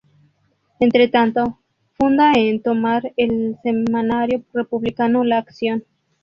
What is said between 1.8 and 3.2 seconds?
funda en Tomar